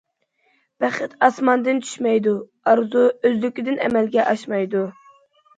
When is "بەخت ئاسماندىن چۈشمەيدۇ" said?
0.83-2.33